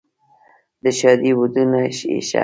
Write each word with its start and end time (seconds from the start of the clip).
د 0.83 0.85
ښادۍ 0.97 1.31
ودونه 1.39 1.79
یې 2.11 2.19
شه، 2.29 2.39